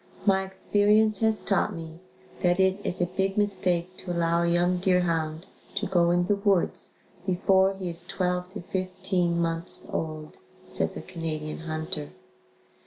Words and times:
My 0.25 0.41
experience 0.43 1.19
has 1.19 1.41
taught 1.41 1.75
me 1.75 1.99
that 2.41 2.59
it 2.59 2.79
is 2.83 2.99
a 3.01 3.05
big 3.05 3.37
mistake 3.37 3.97
to 3.97 4.11
allow 4.11 4.41
a 4.41 4.47
young 4.49 4.79
deer 4.79 5.01
hound 5.01 5.45
to 5.75 5.85
go 5.85 6.09
in 6.09 6.25
the 6.25 6.37
woods 6.37 6.95
before 7.27 7.75
he 7.75 7.87
is 7.87 8.03
12 8.05 8.53
to 8.55 8.61
15 8.63 9.39
months 9.39 9.87
old, 9.93 10.37
says 10.63 10.97
a 10.97 11.03
Canadian 11.03 11.59
hunter. 11.59 12.09